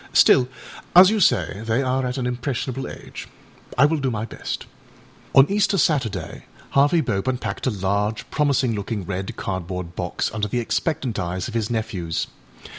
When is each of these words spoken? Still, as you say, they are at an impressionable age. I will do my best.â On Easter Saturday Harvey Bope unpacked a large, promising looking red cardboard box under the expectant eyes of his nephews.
Still, 0.13 0.49
as 0.95 1.11
you 1.11 1.19
say, 1.19 1.61
they 1.63 1.83
are 1.83 2.03
at 2.07 2.17
an 2.17 2.25
impressionable 2.25 2.87
age. 2.87 3.27
I 3.77 3.85
will 3.85 3.99
do 3.99 4.09
my 4.09 4.25
best.â 4.25 4.65
On 5.39 5.45
Easter 5.47 5.77
Saturday 5.77 6.45
Harvey 6.71 7.01
Bope 7.01 7.27
unpacked 7.27 7.67
a 7.67 7.69
large, 7.69 8.27
promising 8.31 8.73
looking 8.73 9.05
red 9.05 9.35
cardboard 9.35 9.95
box 9.95 10.31
under 10.33 10.47
the 10.47 10.59
expectant 10.59 11.19
eyes 11.19 11.47
of 11.47 11.53
his 11.53 11.69
nephews. 11.69 12.25